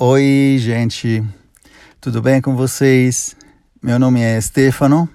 [0.00, 1.24] Oi, gente,
[2.00, 3.34] tudo bem com vocês?
[3.82, 5.08] Meu nome é Stefano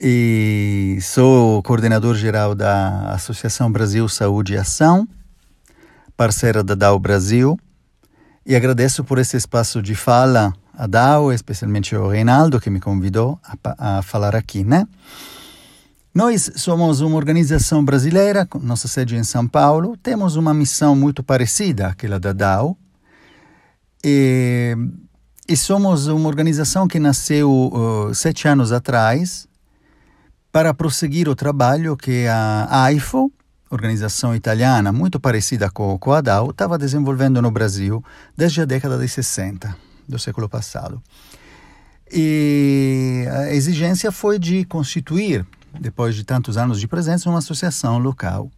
[0.00, 5.06] e sou coordenador geral da Associação Brasil Saúde e Ação,
[6.16, 7.60] parceira da DAO Brasil,
[8.46, 13.38] e agradeço por esse espaço de fala a DAO, especialmente ao Reinaldo que me convidou
[13.44, 14.88] a, a falar aqui, né?
[16.14, 21.88] Nós somos uma organização brasileira, nossa sede em São Paulo, temos uma missão muito parecida
[21.88, 22.74] àquela da DAO,
[24.04, 24.76] e,
[25.48, 29.48] e somos uma organização que nasceu uh, sete anos atrás
[30.52, 33.30] para prosseguir o trabalho que a AIFO,
[33.70, 38.02] organização italiana muito parecida com, com a DAO, estava desenvolvendo no Brasil
[38.36, 39.76] desde a década de 60
[40.08, 41.02] do século passado.
[42.10, 45.46] E a exigência foi de constituir,
[45.78, 48.50] depois de tantos anos de presença, uma associação local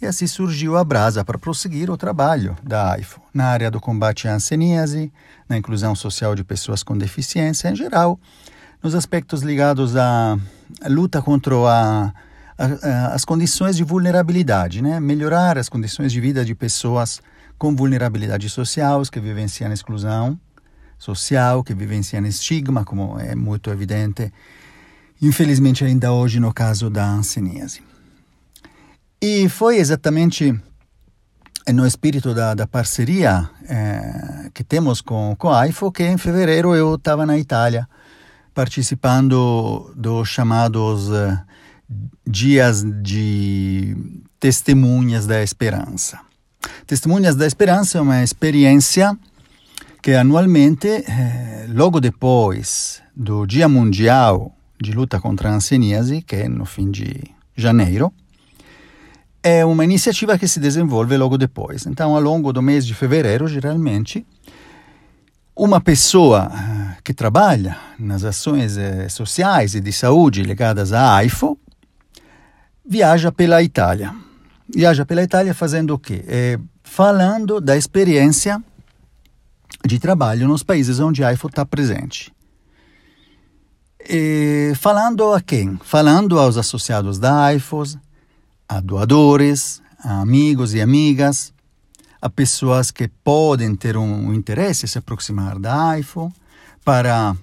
[0.00, 4.26] e assim surgiu a Brasa para prosseguir o trabalho da AIFO na área do combate
[4.26, 5.12] à anseníase,
[5.48, 8.18] na inclusão social de pessoas com deficiência em geral,
[8.82, 10.38] nos aspectos ligados à
[10.88, 12.12] luta contra a, a,
[12.58, 14.98] a, as condições de vulnerabilidade, né?
[14.98, 17.20] melhorar as condições de vida de pessoas
[17.58, 20.40] com vulnerabilidade social, que vivenciam exclusão
[20.98, 24.32] social, que vivenciam estigma, como é muito evidente,
[25.20, 27.89] infelizmente ainda hoje no caso da anseníase.
[29.22, 30.58] E foi exatamente
[31.72, 36.74] no espírito da, da parceria eh, que temos com, com a AIFO que em fevereiro
[36.74, 37.86] eu estava na Itália
[38.54, 41.38] participando dos chamados eh,
[42.26, 43.94] Dias de
[44.38, 46.18] Testemunhas da Esperança.
[46.86, 49.16] Testemunhas da Esperança é uma experiência
[50.02, 56.48] que anualmente, eh, logo depois do Dia Mundial de Luta contra a Anseníase, que é
[56.48, 57.22] no fim de
[57.54, 58.10] janeiro,
[59.42, 61.86] é uma iniciativa que se desenvolve logo depois.
[61.86, 64.26] Então, ao longo do mês de fevereiro, geralmente,
[65.56, 71.58] uma pessoa eh, que trabalha nas ações eh, sociais e de saúde ligadas à AIFO
[72.86, 74.14] viaja pela Itália.
[74.68, 76.24] Viaja pela Itália fazendo o quê?
[76.26, 78.62] É, falando da experiência
[79.84, 82.32] de trabalho nos países onde a AIFO está presente.
[84.08, 85.78] E falando a quem?
[85.84, 87.98] Falando aos associados da AIFOS,
[88.70, 91.52] a doadores, a amigos e amigas,
[92.22, 96.32] a pessoas que podem ter um interesse se aproximar da AIFO
[96.84, 97.36] para,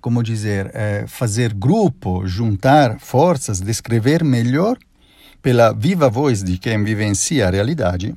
[0.00, 4.78] como dizer, é, fazer grupo, juntar forças, descrever melhor
[5.42, 8.14] pela viva voz de quem vivencia a realidade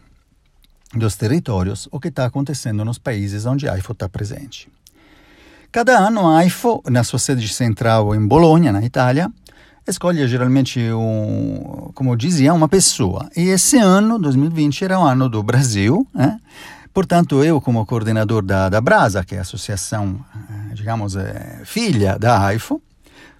[0.93, 4.69] dos territórios o que está acontecendo nos países onde a AIFO está presente.
[5.71, 9.31] Cada ano a AIFO, na sua sede central em Bologna, na Itália,
[9.87, 13.29] escolhe geralmente, um, como dizia, uma pessoa.
[13.35, 16.39] E esse ano, 2020, era o ano do Brasil, né?
[16.93, 22.19] Portanto, eu, como coordenador da, da Brasa, que é a associação, eh, digamos, é, filha
[22.19, 22.79] da AIFO,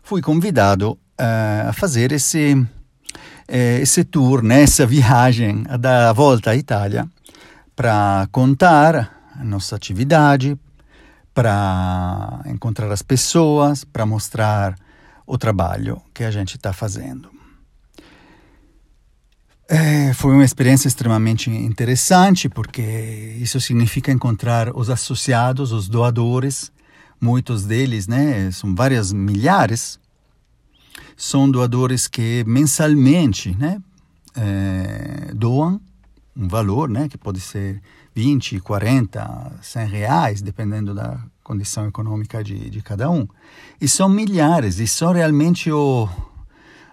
[0.02, 2.66] fui convidado uh, a fazer esse,
[3.48, 7.08] esse tour, né, essa viagem da volta à Itália,
[7.76, 10.58] para contar a nossa atividade,
[11.32, 14.76] para encontrar as pessoas, para mostrar
[15.26, 17.30] o trabalho que a gente está fazendo.
[19.68, 26.72] É, foi uma experiência extremamente interessante, porque isso significa encontrar os associados, os doadores,
[27.20, 30.00] muitos deles, né, são várias milhares,
[31.16, 33.82] são doadores que mensalmente né,
[34.36, 35.80] é, doam
[36.36, 37.82] um valor, né, que pode ser
[38.16, 43.28] 20, 40, 100 reais, dependendo da condição econômica de, de cada um.
[43.80, 46.08] E são milhares, e são realmente o,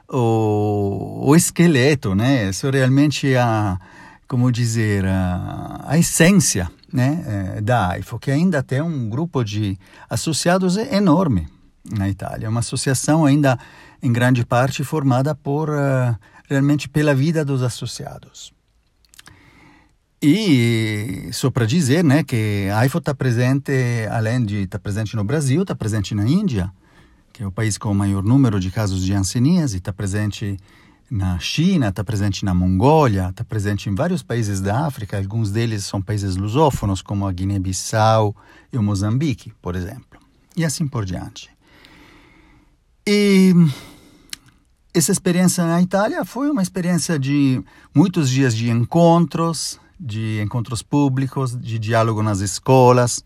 [0.09, 2.53] o, o esqueleto, né?
[2.53, 3.79] São realmente a,
[4.27, 9.79] como dizer, a, a essência né, é, da AIFO, que ainda tem um grupo de
[10.09, 11.49] associados enorme
[11.85, 12.49] na Itália.
[12.49, 13.59] Uma associação ainda,
[14.03, 16.17] em grande parte, formada por, uh,
[16.49, 18.53] realmente pela vida dos associados.
[20.23, 23.73] E só para dizer né, que a AIFO está presente,
[24.11, 26.71] além de estar tá presente no Brasil, está presente na Índia,
[27.33, 30.59] que é o país com o maior número de casos de hanseníase, está presente
[31.11, 35.87] na China, está presente na Mongólia, está presente em vários países da África, alguns deles
[35.87, 38.37] são países lusófonos, como a Guiné-Bissau
[38.71, 40.21] e o Moçambique, por exemplo,
[40.55, 41.51] e assim por diante.
[43.07, 43.55] E
[44.93, 47.63] essa experiência na Itália foi uma experiência de
[47.95, 53.23] muitos dias de encontros, de encontros públicos, de diálogo nas escolas,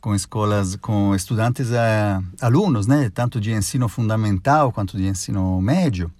[0.00, 6.10] com escolas, com estudantes, eh, alunos, né, tanto de ensino fundamental quanto de ensino médio,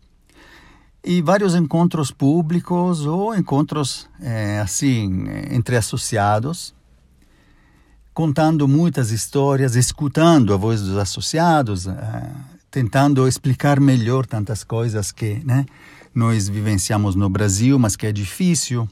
[1.02, 6.74] e vários encontros públicos ou encontros eh, assim entre associados
[8.18, 11.92] contando muitas histórias, escutando a voz dos associados, uh,
[12.68, 15.64] tentando explicar melhor tantas coisas que né,
[16.12, 18.88] nós vivenciamos no Brasil, mas que é difícil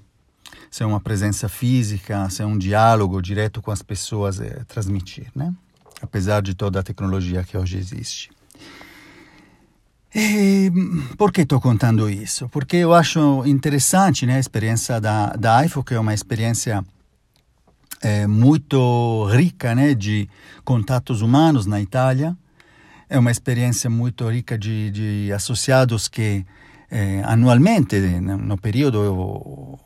[0.71, 5.55] ser uma presença física, ser um diálogo direto com as pessoas, é, transmitir, né?
[6.01, 8.31] apesar de toda a tecnologia que hoje existe.
[10.15, 10.73] E
[11.19, 12.49] por que estou contando isso?
[12.49, 16.83] Porque eu acho interessante né, a experiência da, da IFO, que é uma experiência
[18.01, 20.29] é, muito rica né, de
[20.65, 22.37] contatos humanos na Itália.
[23.11, 26.47] É uma experiência muito rica de, de associados que
[26.91, 29.79] é, anualmente, no período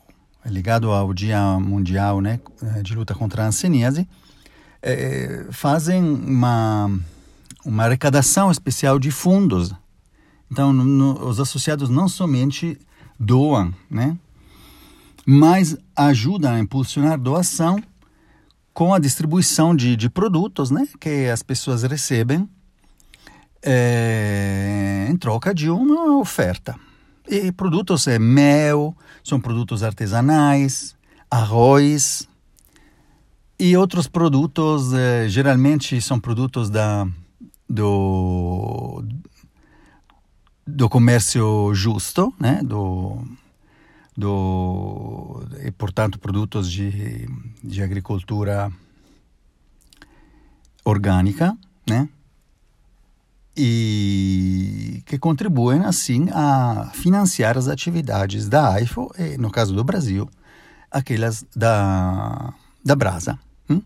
[0.45, 2.39] ligado ao Dia Mundial né,
[2.83, 4.07] de Luta contra a Hanseníase,
[4.81, 6.89] é, fazem uma,
[7.65, 9.73] uma arrecadação especial de fundos
[10.51, 12.77] então, no, no, os associados não somente
[13.17, 14.17] doam, né?
[15.25, 17.81] mas ajudam a impulsionar doação
[18.73, 20.85] com a distribuição de, de produtos né?
[20.99, 22.49] que as pessoas recebem
[23.63, 26.75] é, em troca de uma oferta.
[27.31, 28.93] E produtos é mel,
[29.23, 30.93] são produtos artesanais,
[31.29, 32.27] arroz
[33.57, 37.07] e outros produtos, é, geralmente são produtos da,
[37.69, 39.01] do,
[40.67, 42.61] do comércio justo, né?
[42.63, 43.25] do,
[44.17, 47.29] do, e, portanto, produtos de,
[47.63, 48.69] de agricultura
[50.83, 51.57] orgânica,
[51.89, 52.09] né?
[53.63, 60.27] E que contribuem, assim, a financiar as atividades da AIFO e, no caso do Brasil,
[60.89, 62.53] aquelas da,
[62.83, 63.37] da Brasa.
[63.69, 63.81] Hum?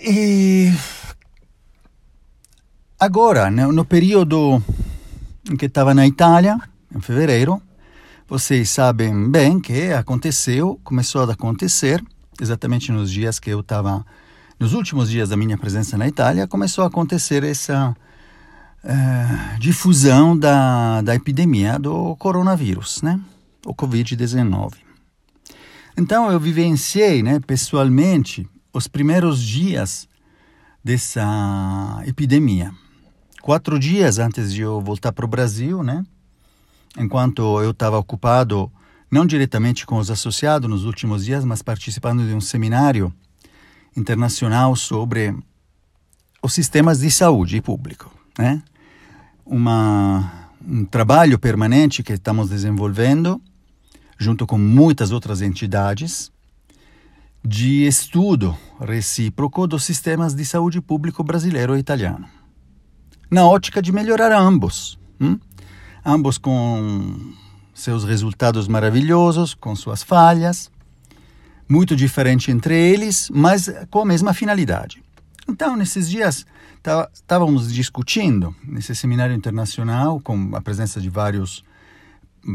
[0.00, 0.72] E
[2.98, 4.60] agora, no, no período
[5.56, 6.60] que estava na Itália,
[6.94, 7.62] em fevereiro.
[8.28, 12.02] Vocês sabem bem que aconteceu, começou a acontecer,
[12.40, 14.04] exatamente nos dias que eu estava,
[14.60, 17.96] nos últimos dias da minha presença na Itália, começou a acontecer essa
[18.84, 23.18] uh, difusão da, da epidemia do coronavírus, né?
[23.64, 24.74] O Covid-19.
[25.96, 30.06] Então eu vivenciei, né, pessoalmente, os primeiros dias
[30.84, 32.72] dessa epidemia
[33.40, 36.04] quatro dias antes de eu voltar para o Brasil, né?
[36.98, 38.70] Enquanto eu estava ocupado,
[39.10, 43.12] não diretamente com os associados nos últimos dias, mas participando de um seminário
[43.96, 45.34] internacional sobre
[46.42, 48.62] os sistemas de saúde público, né?
[49.44, 53.40] Uma, um trabalho permanente que estamos desenvolvendo,
[54.18, 56.30] junto com muitas outras entidades,
[57.44, 62.28] de estudo recíproco dos sistemas de saúde público brasileiro e italiano
[63.30, 64.98] na ótica de melhorar ambos.
[65.20, 65.38] Hum?
[66.04, 67.32] Ambos com
[67.72, 70.70] seus resultados maravilhosos, com suas falhas,
[71.70, 75.00] muito diferente entre eles, mas com a mesma finalidade.
[75.48, 76.44] Então, nesses dias,
[77.14, 81.64] estávamos discutindo, nesse seminário internacional, com a presença de vários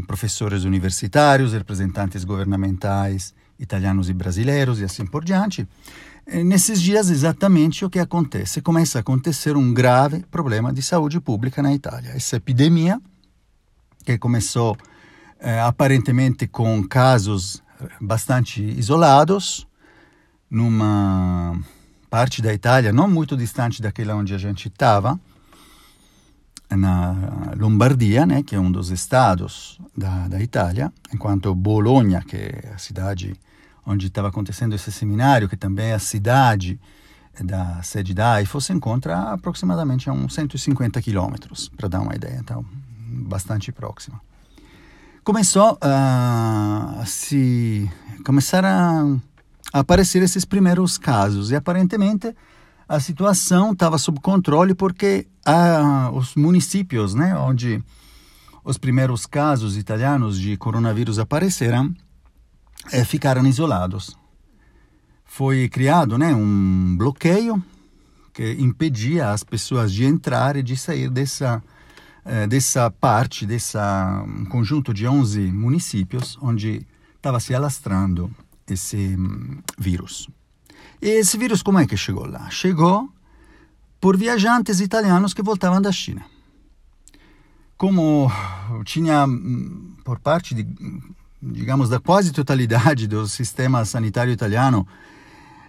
[0.06, 5.66] professores universitários, representantes governamentais italianos e brasileiros e assim por diante,
[6.44, 8.60] nesses dias, exatamente o que acontece?
[8.60, 12.10] Começa a acontecer um grave problema de saúde pública na Itália.
[12.10, 13.00] Essa epidemia,
[14.04, 14.76] que começou
[15.40, 17.62] eh, aparentemente com casos
[18.00, 19.66] bastante isolados,
[20.50, 21.58] numa
[22.08, 25.18] parte da Itália não muito distante daquela onde a gente estava,
[26.70, 27.14] na
[27.56, 32.78] Lombardia, né, que é um dos estados da, da Itália, enquanto Bologna, que é a
[32.78, 33.38] cidade
[33.84, 36.80] onde estava acontecendo esse seminário, que também é a cidade
[37.40, 42.38] da sede da AIFO, se encontra aproximadamente a uns 150 quilômetros, para dar uma ideia,
[42.40, 42.64] então
[43.08, 44.20] bastante próxima.
[45.26, 47.90] Começou a, se
[48.24, 49.02] começar a,
[49.72, 52.32] aparecer esses primeiros casos e aparentemente
[52.88, 55.26] a situação estava sob controle porque
[56.12, 57.82] os municípios, né, onde
[58.62, 61.92] os primeiros casos italianos de coronavírus apareceram,
[62.92, 64.16] é, ficaram isolados.
[65.24, 67.60] Foi criado né, um bloqueio
[68.32, 71.60] que impedia as pessoas de entrar e de sair dessa,
[72.26, 73.78] é, dessa parte, desse
[74.26, 78.30] um conjunto de 11 municípios onde estava se alastrando
[78.68, 80.28] esse um, vírus.
[81.00, 82.50] E esse vírus como é que chegou lá?
[82.50, 83.08] Chegou
[84.00, 86.24] por viajantes italianos que voltavam da China.
[87.78, 88.30] Como
[88.84, 89.26] tinha
[90.04, 90.66] por parte de
[91.42, 94.86] digamos, da quase totalidade do sistema sanitário italiano,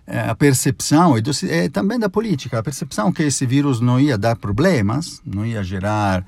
[0.05, 3.99] é, a percepção, e do, é, também da política, a percepção que esse vírus não
[3.99, 6.25] ia dar problemas, não ia gerar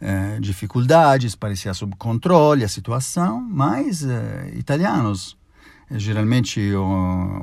[0.00, 5.36] é, dificuldades, parecia sob controle a situação, mas é, italianos
[5.90, 6.60] geralmente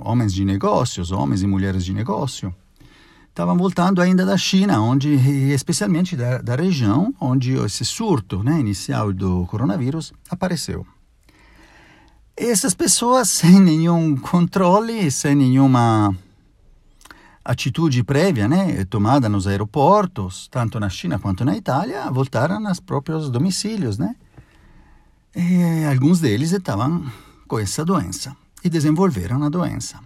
[0.02, 2.54] homens de negócios, homens e mulheres de negócio,
[3.30, 5.14] estavam voltando ainda da China, onde
[5.52, 10.86] especialmente da, da região onde esse surto né, inicial do coronavírus apareceu.
[12.36, 16.16] Essas pessoas, sem nenhum controle, sem nenhuma
[17.44, 23.30] atitude prévia né, tomada nos aeroportos, tanto na China quanto na Itália, voltaram aos próprios
[23.30, 23.98] domicílios.
[23.98, 24.16] Né?
[25.36, 27.12] E alguns deles estavam
[27.48, 30.00] com essa doença e desenvolveram a doença.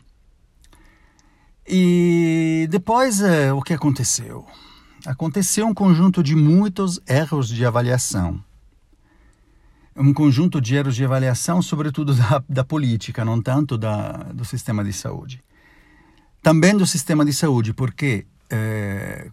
[1.67, 4.45] E depois, eh, o que aconteceu?
[5.05, 8.41] Aconteceu um conjunto de muitos erros de avaliação.
[9.95, 14.83] Um conjunto de erros de avaliação, sobretudo da, da política, não tanto da, do sistema
[14.83, 15.43] de saúde.
[16.47, 19.29] Também do sistema de saúde, porque eh,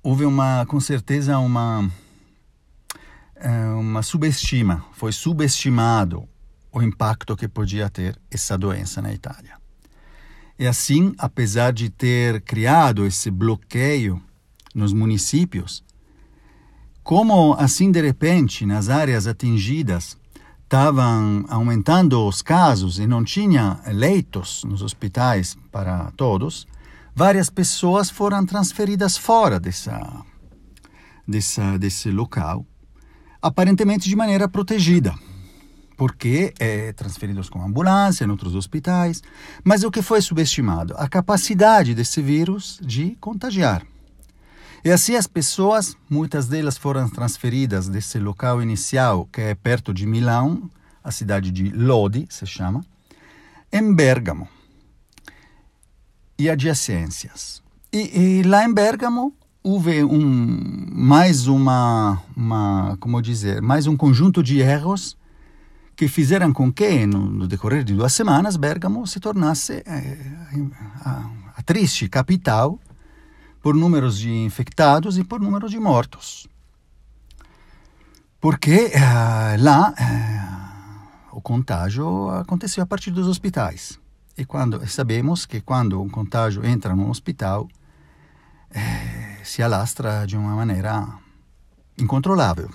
[0.00, 1.90] houve uma, com certeza, uma,
[3.34, 6.22] eh, uma subestima, foi subestimado
[6.70, 9.56] o impacto que podia ter essa doença na Itália.
[10.56, 14.22] E assim, apesar de ter criado esse bloqueio
[14.72, 15.82] nos municípios,
[17.02, 20.16] como assim de repente nas áreas atingidas
[20.64, 26.66] estavam aumentando os casos e não tinha leitos nos hospitais para todos,
[27.14, 30.24] várias pessoas foram transferidas fora dessa,
[31.28, 32.66] dessa, desse local,
[33.40, 35.14] aparentemente de maneira protegida
[35.96, 39.22] porque é transferidos com ambulância em outros hospitais.
[39.62, 40.92] Mas o que foi subestimado?
[40.96, 43.86] A capacidade desse vírus de contagiar.
[44.84, 50.04] E assim as pessoas, muitas delas foram transferidas desse local inicial, que é perto de
[50.04, 50.70] Milão,
[51.02, 52.84] a cidade de Lodi, se chama,
[53.72, 54.46] em Bergamo
[56.38, 57.62] e adjacências.
[57.90, 64.42] E, e lá em Bergamo houve um, mais uma, uma, como dizer, mais um conjunto
[64.42, 65.16] de erros
[65.96, 70.18] que fizeram com que, no, no decorrer de duas semanas, Bergamo se tornasse eh,
[71.00, 72.78] a, a triste capital
[73.64, 76.46] por números de infectados e por números de mortos.
[78.38, 83.98] Porque eh, lá eh, o contágio aconteceu a partir dos hospitais.
[84.36, 87.66] E quando sabemos que quando um contágio entra num hospital,
[88.70, 91.08] eh, se alastra de uma maneira
[91.96, 92.68] incontrolável.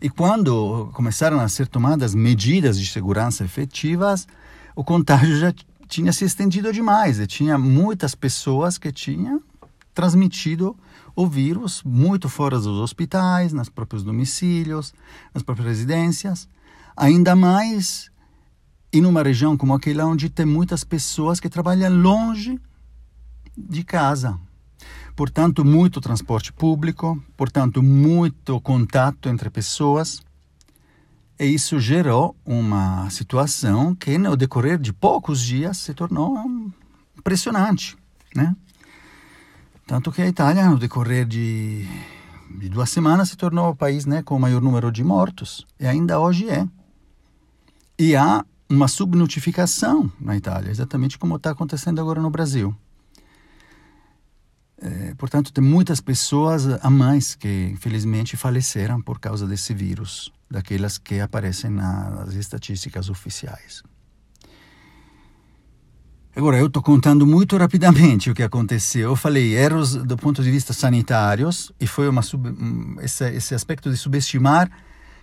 [0.00, 4.26] E quando começaram a ser tomadas medidas de segurança efetivas,
[4.74, 5.52] o contágio já
[5.86, 9.49] tinha se estendido demais e tinha muitas pessoas que tinham
[9.94, 10.76] transmitido
[11.14, 14.94] o vírus muito fora dos hospitais, nos próprios domicílios,
[15.34, 16.48] nas próprias residências,
[16.96, 18.10] ainda mais
[18.92, 22.60] em uma região como aquela onde tem muitas pessoas que trabalham longe
[23.56, 24.38] de casa,
[25.14, 30.22] portanto, muito transporte público, portanto, muito contato entre pessoas.
[31.38, 36.36] E isso gerou uma situação que, no decorrer de poucos dias, se tornou
[37.16, 37.96] impressionante,
[38.34, 38.54] né?
[39.90, 41.84] Tanto que a Itália, no decorrer de,
[42.60, 45.84] de duas semanas, se tornou o país né, com o maior número de mortos, e
[45.84, 46.64] ainda hoje é.
[47.98, 52.72] E há uma subnotificação na Itália, exatamente como está acontecendo agora no Brasil.
[54.80, 60.98] É, portanto, tem muitas pessoas a mais que, infelizmente, faleceram por causa desse vírus, daquelas
[60.98, 63.82] que aparecem nas estatísticas oficiais.
[66.34, 69.10] Agora, eu estou contando muito rapidamente o que aconteceu.
[69.10, 72.54] Eu falei erros do ponto de vista sanitários, e foi uma sub,
[73.02, 74.70] esse, esse aspecto de subestimar,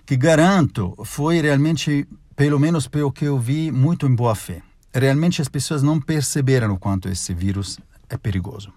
[0.05, 4.61] que garanto, foi realmente, pelo menos pelo que eu vi, muito em boa fé.
[4.93, 8.71] Realmente as pessoas não perceberam o quanto esse vírus é perigoso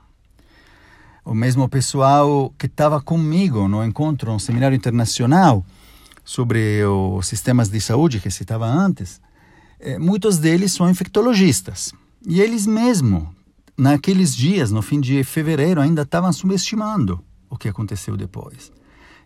[1.24, 5.64] o mesmo pessoal que estava comigo no encontro, um seminário internacional
[6.24, 9.20] sobre os sistemas de saúde que citava antes,
[9.78, 11.92] eh, muitos deles são infectologistas.
[12.26, 13.34] E eles mesmo,
[13.76, 18.70] naqueles dias, no fim de fevereiro, ainda estavam subestimando o que aconteceu depois.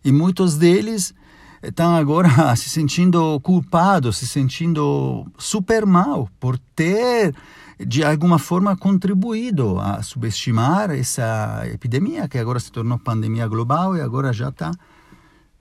[0.04, 1.14] E muitos deles
[1.62, 7.34] estão agora se sentindo culpados, se sentindo super mal por ter
[7.78, 14.00] de alguma forma contribuído a subestimar essa epidemia que agora se tornou pandemia global e
[14.00, 14.70] agora já está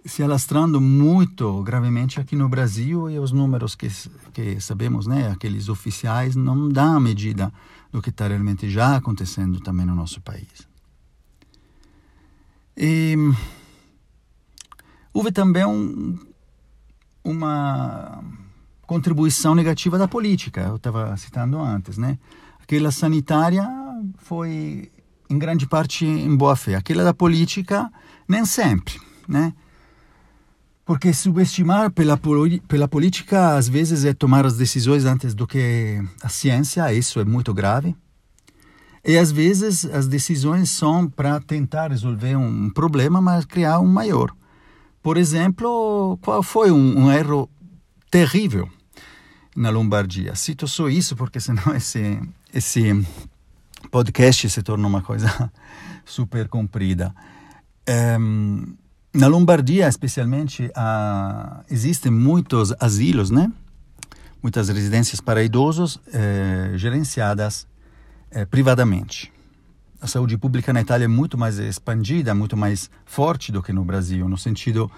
[0.05, 3.87] se alastrando muito gravemente aqui no Brasil e os números que,
[4.33, 7.51] que sabemos, né, aqueles oficiais, não dão a medida
[7.91, 10.67] do que está realmente já acontecendo também no nosso país.
[12.75, 13.15] E
[15.13, 16.17] houve também um,
[17.23, 18.23] uma
[18.85, 22.17] contribuição negativa da política, eu estava citando antes, né?
[22.61, 23.67] Aquela sanitária
[24.17, 24.91] foi
[25.29, 27.91] em grande parte em boa fé, aquela da política
[28.27, 29.53] nem sempre, né?
[30.85, 32.19] Porque subestimar pela,
[32.67, 37.25] pela política às vezes é tomar as decisões antes do que a ciência, isso é
[37.25, 37.95] muito grave.
[39.05, 44.33] E às vezes as decisões são para tentar resolver um problema, mas criar um maior.
[45.01, 47.49] Por exemplo, qual foi um, um erro
[48.09, 48.69] terrível
[49.55, 50.35] na Lombardia?
[50.35, 52.19] Cito só isso porque senão esse,
[52.53, 53.05] esse
[53.91, 55.51] podcast se torna uma coisa
[56.05, 57.13] super comprida.
[58.19, 58.75] Um,
[59.13, 63.51] na Lombardia, especialmente, uh, existem muitos asilos, né?
[64.41, 67.65] Muitas residências para idosos eh, gerenciadas
[68.29, 69.31] eh, privadamente.
[70.01, 73.85] A saúde pública na Itália é muito mais expandida, muito mais forte do que no
[73.85, 74.91] Brasil, no sentido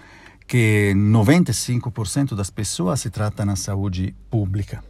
[0.48, 4.84] que 95% das pessoas se tratam na saúde pública.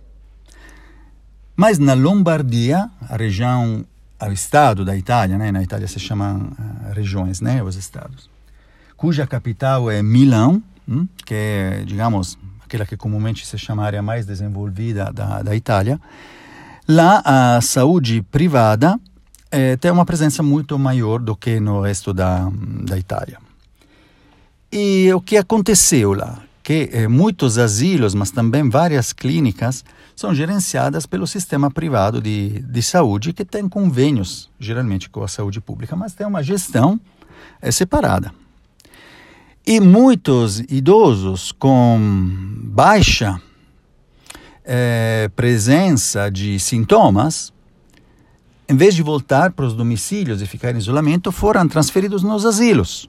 [1.54, 3.86] Mas na Lombardia, a região,
[4.22, 5.52] o estado da Itália, né?
[5.52, 7.62] na Itália se chamam uh, regiões, né?
[7.62, 8.34] os estados
[8.96, 14.26] cuja capital é Milão, hum, que é, digamos, aquela que comumente se chama área mais
[14.26, 16.00] desenvolvida da, da Itália,
[16.88, 19.00] lá a saúde privada
[19.52, 22.50] eh, tem uma presença muito maior do que no resto da,
[22.84, 23.38] da Itália.
[24.72, 26.42] E o que aconteceu lá?
[26.62, 29.86] Que eh, muitos asilos, mas também várias clínicas,
[30.16, 35.62] são gerenciadas pelo sistema privado de, de saúde, que tem convênios, geralmente, com a saúde
[35.62, 37.00] pública, mas tem uma gestão
[37.62, 38.34] é, separada.
[39.68, 41.98] E muitos idosos com
[42.66, 43.42] baixa
[44.64, 47.52] é, presença de sintomas,
[48.70, 53.08] em vez de voltar para os domicílios e ficar em isolamento, foram transferidos nos asilos.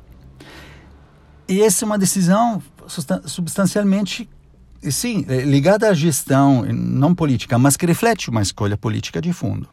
[1.46, 2.62] E essa é uma decisão
[3.26, 4.26] substancialmente,
[4.90, 9.68] sim, é, ligada à gestão não política, mas que reflete uma escolha política de fundo.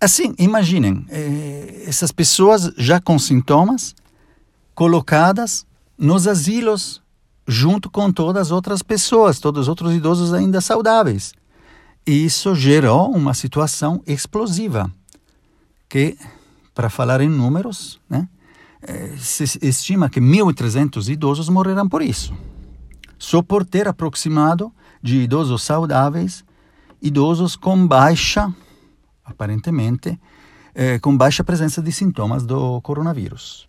[0.00, 3.94] Assim, imaginem, eh, essas pessoas já com sintomas
[4.74, 7.02] colocadas nos asilos
[7.46, 11.32] junto com todas as outras pessoas, todos os outros idosos ainda saudáveis.
[12.06, 14.90] E isso gerou uma situação explosiva,
[15.88, 16.16] que,
[16.74, 18.28] para falar em números, né,
[18.82, 22.34] eh, se estima que 1.300 idosos morreram por isso.
[23.18, 26.44] Só por ter aproximado de idosos saudáveis,
[27.00, 28.52] idosos com baixa,
[29.24, 30.18] aparentemente,
[30.74, 33.68] eh, com baixa presença de sintomas do coronavírus.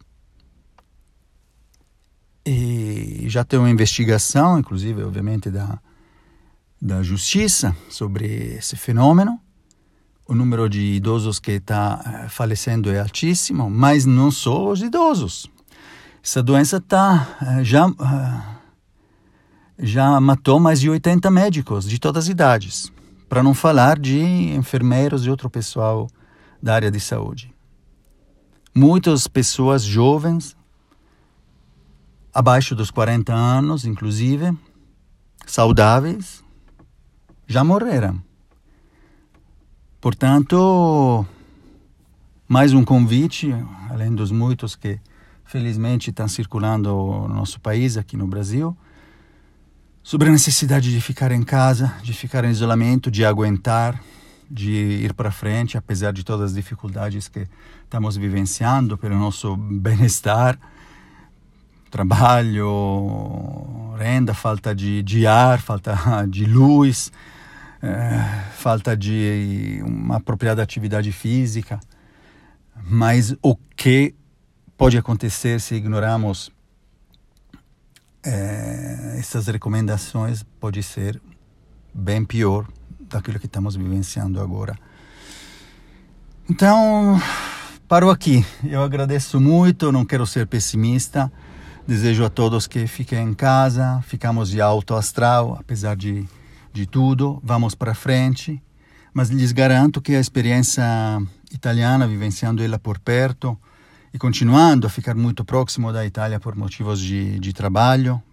[2.46, 5.80] E já tem uma investigação, inclusive, obviamente, da,
[6.82, 9.40] da justiça sobre esse fenômeno.
[10.28, 15.50] O número de idosos que está eh, falecendo é altíssimo, mas não só os idosos.
[16.24, 18.42] Essa doença tá, eh, já, eh,
[19.80, 22.92] já matou mais de 80 médicos de todas as idades,
[23.28, 26.10] para não falar de enfermeiros e outro pessoal
[26.62, 27.54] da área de saúde.
[28.74, 30.56] Muitas pessoas jovens
[32.34, 34.58] abaixo dos 40 anos, inclusive,
[35.46, 36.44] saudáveis,
[37.46, 38.22] já morreram.
[40.02, 41.26] Portanto,
[42.48, 43.54] mais um convite,
[43.90, 45.00] além dos muitos que
[45.46, 48.76] felizmente estão circulando no nosso país, aqui no Brasil,
[50.02, 54.02] sobre a necessidade de ficar em casa, de ficar em isolamento, de aguentar,
[54.50, 57.48] de ir para frente, apesar de todas as dificuldades que
[57.84, 60.60] estamos vivenciando pelo nosso bem-estar
[61.94, 65.96] trabalho, renda, falta de, de ar, falta
[66.28, 67.12] de luz,
[67.84, 68.18] é,
[68.56, 71.80] falta de uma apropriada atividade física.
[72.84, 74.16] Mas o que
[74.76, 76.52] pode acontecer se ignoramos
[78.24, 81.22] é, essas recomendações pode ser
[81.94, 82.66] bem pior
[83.02, 84.76] daquilo que estamos vivenciando agora.
[86.50, 87.22] Então,
[87.88, 88.44] paro aqui.
[88.64, 91.32] Eu agradeço muito, não quero ser pessimista.
[91.86, 96.26] Desejo a todos que fiquem em casa, ficamos de alto astral, apesar de,
[96.72, 98.64] de tudo, vamos para frente.
[99.14, 100.84] Mas lhes garanto que a experiência
[101.52, 103.58] italiana, vivenciando ela por perto
[104.14, 108.24] e continuando a ficar muito próximo da Itália por motivos de, de trabalho,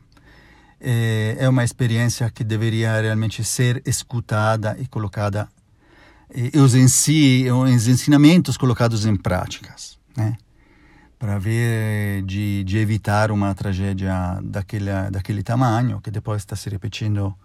[0.81, 5.49] é, é uma experiência que deveria realmente ser escutada e colocada,
[6.33, 9.99] e os, ensi, os ensinamentos colocados em práticas.
[10.17, 10.37] Né?
[11.21, 17.37] Para ver de, de, evitar uma tragédia daquele, daquele tamanho, que depois está se repetindo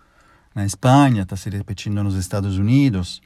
[0.55, 3.21] na Espanha, está se repetindo nos Estados Unidos.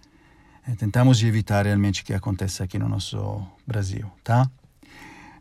[0.67, 4.49] E tentamos de evitar realmente que aconteça aqui no nosso Brasil, tá?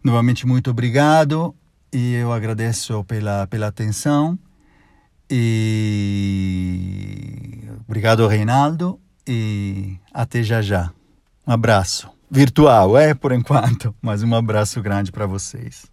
[0.04, 1.54] Novamente, muito obrigado
[1.90, 4.38] e eu agradeço pela, pela atenção.
[5.30, 10.92] E obrigado, Reinaldo, e até já já.
[11.46, 15.86] Um abraço virtual, é por enquanto, mas um abraço grande para vocês.